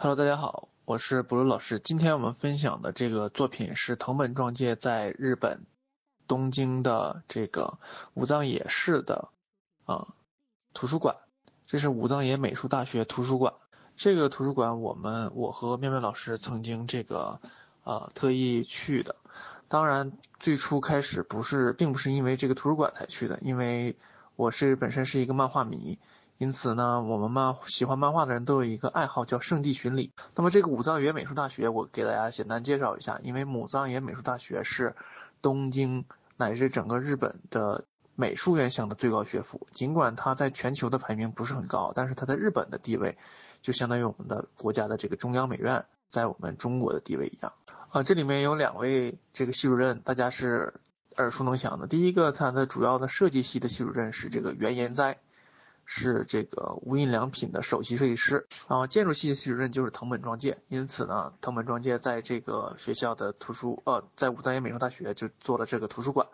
[0.00, 1.80] Hello，大家好，我是布鲁老师。
[1.80, 5.66] 今天我们分享的这个作品是藤本壮介在日本
[6.28, 7.80] 东京的这个
[8.14, 9.30] 武藏野市的
[9.86, 10.14] 啊
[10.72, 11.16] 图书馆，
[11.66, 13.54] 这是武藏野美术大学图书馆。
[13.96, 17.40] 这个图书馆我们我和妙妙老师曾经这个
[17.82, 19.16] 呃特意去的。
[19.66, 23.96] 当然，最初开始不是，并不是因为这个图书馆才去的，因为
[24.36, 25.98] 我是本身是一个漫画迷。
[26.38, 30.12] 因此呢，我们漫喜欢漫画的人都有一个爱好叫圣地巡礼。
[30.36, 33.18] 那么这个武藏野美术大学，我给大家简单介绍一下。
[33.24, 34.94] 因为武藏野美术大学是
[35.42, 36.04] 东京
[36.36, 37.84] 乃至整个日本的
[38.14, 39.66] 美术院校的最高学府。
[39.72, 43.18] 尽管它在全球的排名不是很高，但是它在日本的地位
[43.60, 47.52] 就相当于我们的国家的这个中央美院在我们中国的地位一样。
[47.90, 50.74] 啊，这里面有两位这个系主任，大家是
[51.16, 51.88] 耳熟能详的。
[51.88, 55.18] 第一个，它的主要的设计系的系主任是这个原研哉。
[55.90, 66.28] 是这个无印良品的首席设计师，然后建筑系的系主任就是藤本壮介，因此呢，藤本壮介在这个学校的图书，呃，在武藏野美术大学就做了这个图书馆。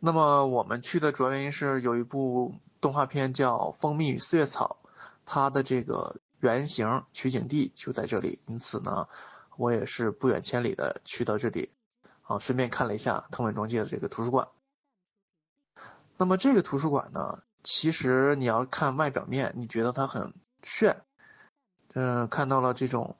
[0.00, 4.80] 那么我们去的主要原因是有一部动画片叫《蜂蜜与四月草》，
[5.24, 9.08] 它的这个原型取景地就在这里，因此呢，
[9.56, 11.70] 我也是不远千里的去到这里，
[12.20, 14.48] 啊，顺便看了一下藤本壮介的这个图书馆。
[16.18, 17.42] 那么这个图书馆呢？
[17.66, 21.02] 其实你要看外表面，你觉得它很炫，
[21.94, 23.16] 嗯，看到了这种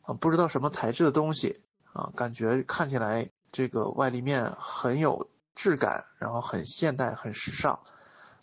[0.00, 1.60] 啊不知道什么材质的东西
[1.92, 7.80] 啊，感觉看起来这个外立面很有质感，然后很现代、很时尚。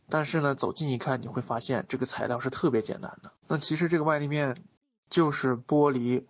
[0.07, 3.31] 但是呢，走近一看，你会发现这个材料是特别简单的。
[3.47, 4.55] 那其实这个外立面
[5.09, 6.25] 就是玻璃，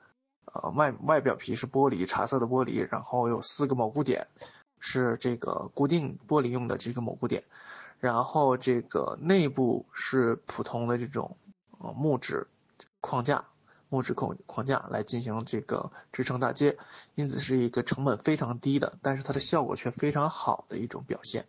[0.45, 4.29] 呃外外表皮是玻璃，茶色的玻璃，然后有四个锚固点，
[4.79, 7.43] 是这个固定玻璃用的这个锚固点。
[7.99, 11.37] 然后这个内部是普通的这种
[11.79, 12.47] 呃木质
[13.01, 13.45] 框架，
[13.89, 16.77] 木质框框架来进行这个支撑搭接，
[17.15, 21.45] 因此是一个成本非常低的，但是它的效果却非常好的一种表现。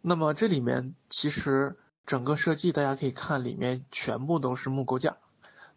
[0.00, 5.16] 那么这里面其实整个设计大家可以看，里面全部都是木构架。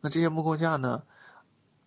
[0.01, 1.03] 那这些木构架呢？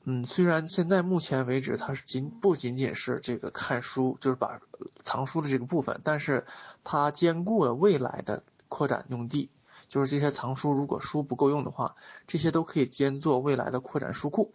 [0.05, 4.61] 嗯，虽然现在目前为止它是仅不仅仅是这个看书，就是把
[5.05, 6.45] 藏书的这个部分，但是
[6.83, 9.49] 它兼顾了未来的扩展用地，
[9.89, 11.95] 就是这些藏书如果书不够用的话，
[12.27, 14.53] 这些都可以兼做未来的扩展书库。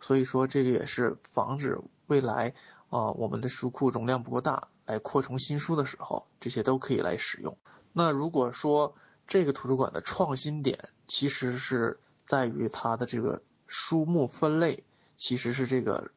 [0.00, 2.54] 所以说这个也是防止未来
[2.88, 7.56] 啊我们的书库容量不够大，来扩充新书的时候，这些都可以来使用。
[7.92, 8.96] 那如果说
[9.28, 14.82] 这个图书馆的创新点，其实是在于它的这个书目分类。
[15.18, 16.12] 其实是这个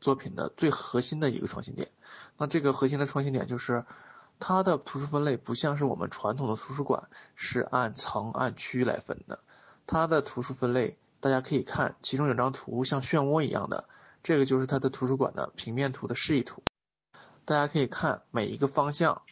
[0.00, 1.88] 作品的最核心的一个创新点。
[2.36, 3.86] 那这个核心的创新点就是，
[4.40, 9.38] 它的图书分类不像是我们传统的图书馆是按层按区来分的。
[9.86, 13.88] 它的图书分类，大家可以看，其中有张图像漩涡一样的，
[14.24, 16.64] 这个就是它的图书馆的平面图的示意图。
[17.44, 19.22] 大家可以看每一个方向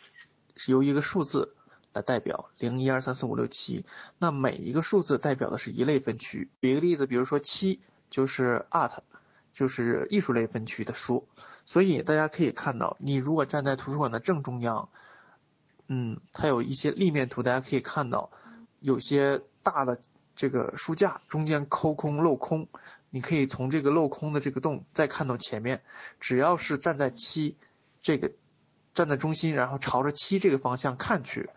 [0.54, 1.56] 是由一个数字
[1.92, 3.84] 来代表，零一二三四五六七。
[4.18, 6.48] 那每一个数字代表的是一类分区。
[6.62, 7.80] 举一个例子，比如说七。
[8.10, 8.98] 就是 art，
[9.52, 11.26] 就是艺术类分区的书，
[11.64, 14.88] 所以大家可以看到，你如果站在图书馆的正中央，
[15.86, 18.30] 嗯，它有一些立面图，大家可以看到，
[18.80, 19.98] 有些大的
[20.34, 22.68] 这个书架中间抠空镂空，
[23.10, 25.82] 你可以从这个镂空的这个洞再看到前面，
[26.18, 27.56] 只要是站在七
[28.02, 28.32] 这个
[28.92, 31.50] 站在中心，然后朝着七这个方向看去，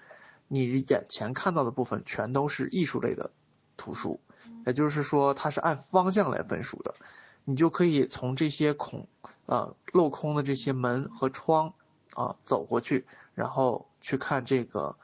[0.48, 3.32] 你眼前看到的部分全都是艺术类的
[3.78, 4.20] 图书。
[4.66, 6.96] 也就是说，它是按方向来分属的，
[7.44, 9.08] 你就可以从这些孔，
[9.46, 11.74] 呃，镂空的这些门和窗
[12.14, 13.06] 啊走过去，
[13.36, 14.98] 然后去看这个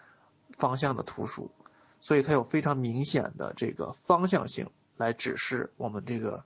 [0.52, 1.52] 方向的图书，
[2.00, 6.44] 所以它有非常明显的这个方向性来指示我们这个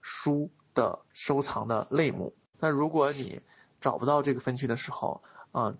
[0.00, 2.34] 书的收藏的类目。
[2.58, 3.42] 那如果你
[3.80, 5.22] 找不到这个分区的时候，
[5.52, 5.74] 啊。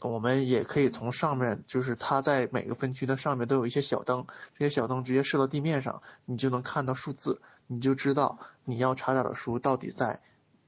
[0.00, 4.26] 我们也可以从上面，就是它在每个分区的上面都有一些小灯，
[4.58, 10.20] 这些小灯直接射到地面上，你就能看到数字，你就知道你要查找的书到底在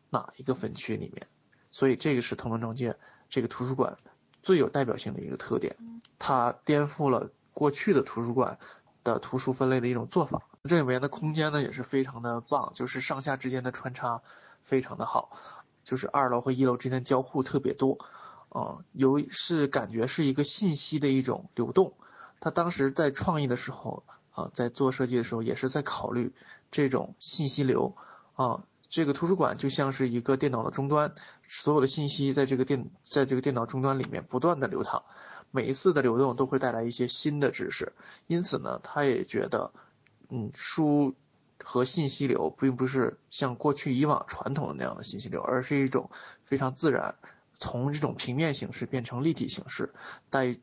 [0.08, 1.26] 哪一个分区里面。
[1.70, 2.96] 所以这个是藤本壮介
[3.28, 3.98] 这个图书馆
[4.42, 5.76] 最有代表性的一个特点，
[6.18, 8.58] 它颠覆了过去的图书馆
[9.04, 10.42] 的图书分类的一种做法。
[10.64, 14.22] 这里面的空间呢也是非常的棒，就是上下之间的穿插
[14.62, 15.36] 非常的好，
[15.84, 17.98] 就是二楼和一楼之间交互特别多。
[18.56, 21.92] 啊，有是感觉是一个信息的一种流动。
[22.40, 26.32] 他当时在创意的时候啊，在做设计的时候，也是在考虑
[26.70, 27.94] 这种信息流
[28.32, 28.64] 啊。
[28.88, 31.14] 这个图书馆就像是一个电脑的终端，
[31.44, 35.02] 所有的信息在这个电在这个电脑终端里面不断的流淌，
[35.50, 37.92] 每一次的流动都会带来一些新的知识。
[38.26, 39.72] 因此呢，他也觉得，
[40.30, 41.14] 嗯，书
[41.62, 46.10] 和信息流并不是像过去以往传统的那样的信息流，而是一种
[46.44, 47.16] 非常自然，
[47.58, 49.92] 从这种平面形式变成立体形式，
[50.30, 50.54] 带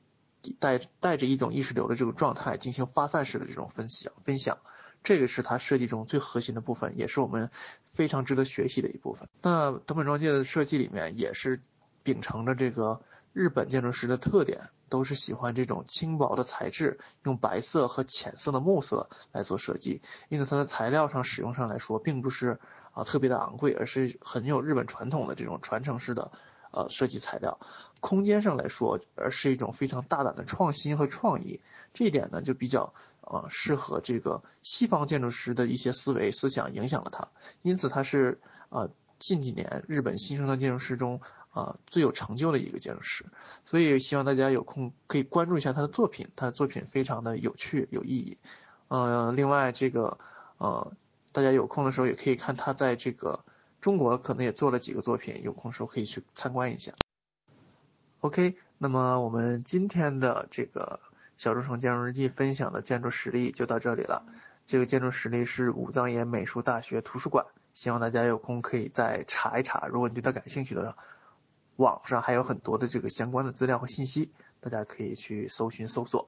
[0.59, 4.59] 带带着一种意识流的这种状态进行发散式的这种分享分享，
[5.03, 7.49] 这个是它设计中最核心的部分，也是我们
[7.91, 9.27] 非常值得学习的一部分。
[9.41, 11.61] 那藤本壮介的设计里面也是
[12.03, 13.01] 秉承着这个
[13.33, 14.69] 日本建筑师的特点。
[14.89, 22.59] 都是喜欢这种轻薄的材质，用白色和浅色的木色来做设计，因此它的材料上使用上来说，并不是
[22.91, 26.31] 啊特别的昂贵，而是很有日本传统的这种传承式的
[26.73, 27.59] 呃设计材料。
[28.01, 31.61] 空间上来说，而是一种非常大胆的创新和创意，
[31.93, 37.29] 这一点呢就比较呃适合这个西方建筑师的一些思维思想影响了它，
[37.61, 38.89] 因此它是呃
[39.19, 41.21] 近几年日本新生的建筑师中。
[41.53, 43.25] 啊，最有成就的一个建筑师，
[43.63, 48.39] 所以希望大家有空可以关注一下他的作品，他的作品非常的有趣有意义。
[48.87, 50.17] 嗯，另外这个
[50.57, 50.93] 呃，
[51.31, 53.45] 大家有空的时候也可以看他在这个
[53.83, 56.93] 中国可能也做了几个作品，有空时候可以去参观一下。
[58.21, 61.01] OK，那么我们今天的这个
[61.35, 64.25] 小众城建筑日记分享的建筑实例就到这里了。
[64.65, 70.95] 这个建筑实例是武藏野美术大学图书馆，希望大家有空可以再查一查，如果你对他感兴趣的。
[71.75, 74.31] 网上还有很多的这个相关的资料和信息，
[74.61, 76.21] 大家可以去搜寻搜索。